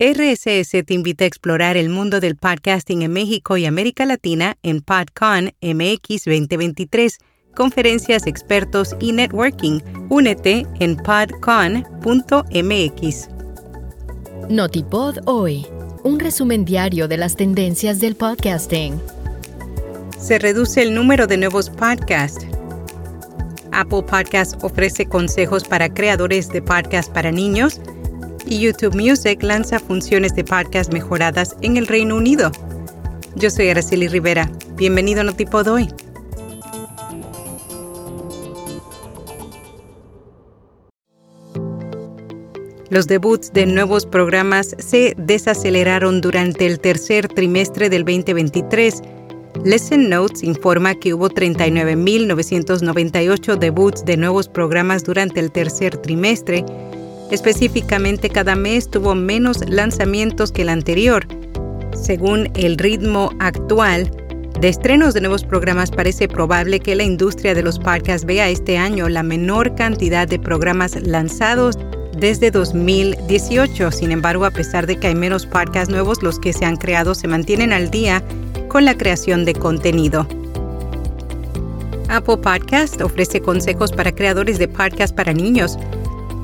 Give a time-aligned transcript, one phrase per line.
[0.00, 4.80] RSS te invita a explorar el mundo del podcasting en México y América Latina en
[4.80, 7.18] PodCon MX 2023,
[7.54, 9.78] conferencias, expertos y networking.
[10.08, 11.78] Únete en podcon.mx.
[14.50, 15.64] Notipod hoy,
[16.02, 19.00] un resumen diario de las tendencias del podcasting.
[20.18, 22.44] Se reduce el número de nuevos podcasts.
[23.70, 27.80] Apple Podcasts ofrece consejos para creadores de podcasts para niños
[28.46, 32.50] y YouTube Music lanza funciones de podcast mejoradas en el Reino Unido.
[33.36, 34.50] Yo soy Araceli Rivera.
[34.76, 35.88] Bienvenido a Notipod hoy.
[42.90, 49.02] Los debuts de nuevos programas se desaceleraron durante el tercer trimestre del 2023.
[49.64, 56.64] Lesson Notes informa que hubo 39.998 debuts de nuevos programas durante el tercer trimestre,
[57.30, 61.26] Específicamente, cada mes tuvo menos lanzamientos que el anterior.
[61.94, 64.10] Según el ritmo actual
[64.60, 68.78] de estrenos de nuevos programas, parece probable que la industria de los podcasts vea este
[68.78, 71.76] año la menor cantidad de programas lanzados
[72.18, 73.90] desde 2018.
[73.90, 77.14] Sin embargo, a pesar de que hay menos podcasts nuevos, los que se han creado
[77.14, 78.22] se mantienen al día
[78.68, 80.26] con la creación de contenido.
[82.08, 85.78] Apple Podcast ofrece consejos para creadores de podcasts para niños.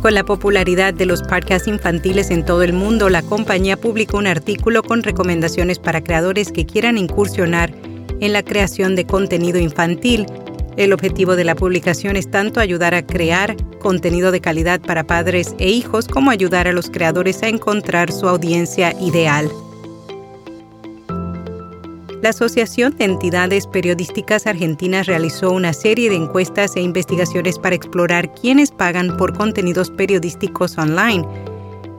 [0.00, 4.28] Con la popularidad de los podcasts infantiles en todo el mundo, la compañía publicó un
[4.28, 7.72] artículo con recomendaciones para creadores que quieran incursionar
[8.20, 10.26] en la creación de contenido infantil.
[10.76, 15.56] El objetivo de la publicación es tanto ayudar a crear contenido de calidad para padres
[15.58, 19.50] e hijos como ayudar a los creadores a encontrar su audiencia ideal.
[22.20, 28.34] La Asociación de Entidades Periodísticas Argentinas realizó una serie de encuestas e investigaciones para explorar
[28.34, 31.24] quiénes pagan por contenidos periodísticos online.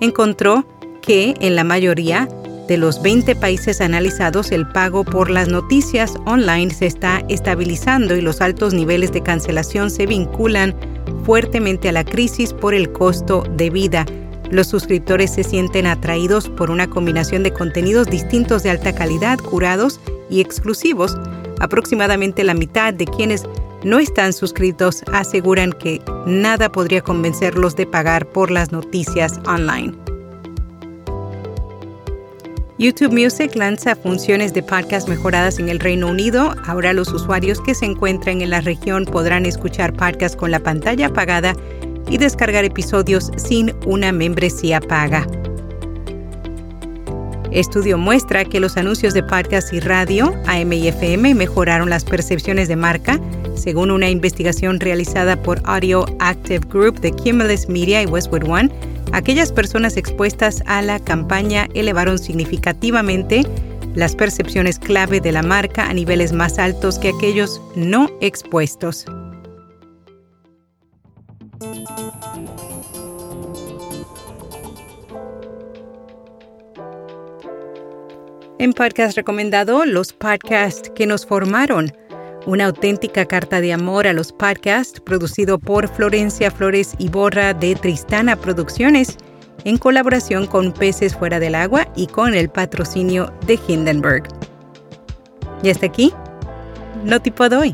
[0.00, 0.64] Encontró
[1.02, 2.30] que en la mayoría
[2.66, 8.22] de los 20 países analizados el pago por las noticias online se está estabilizando y
[8.22, 10.74] los altos niveles de cancelación se vinculan
[11.24, 14.06] fuertemente a la crisis por el costo de vida.
[14.50, 20.00] Los suscriptores se sienten atraídos por una combinación de contenidos distintos de alta calidad, curados
[20.30, 21.16] y exclusivos.
[21.58, 23.44] Aproximadamente la mitad de quienes
[23.84, 29.94] no están suscritos aseguran que nada podría convencerlos de pagar por las noticias online.
[32.78, 36.54] YouTube Music lanza funciones de podcast mejoradas en el Reino Unido.
[36.66, 41.06] Ahora los usuarios que se encuentran en la región podrán escuchar podcasts con la pantalla
[41.06, 41.56] apagada
[42.08, 45.26] y descargar episodios sin una membresía paga.
[47.52, 52.68] Estudio muestra que los anuncios de podcast y radio, AM y FM, mejoraron las percepciones
[52.68, 53.20] de marca,
[53.54, 58.70] según una investigación realizada por Audio Active Group de Cumulus Media y Westwood One.
[59.12, 63.46] Aquellas personas expuestas a la campaña elevaron significativamente
[63.94, 69.06] las percepciones clave de la marca a niveles más altos que aquellos no expuestos.
[78.58, 81.92] En podcast recomendado, los podcasts que nos formaron.
[82.46, 87.74] Una auténtica carta de amor a los podcasts producido por Florencia Flores y Borra de
[87.74, 89.18] Tristana Producciones
[89.64, 94.24] en colaboración con Peces Fuera del Agua y con el patrocinio de Hindenburg.
[95.62, 96.12] Y hasta aquí,
[97.04, 97.72] no tipo doy.